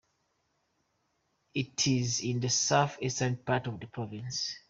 [1.53, 4.55] It is in the south-eastern part of the province.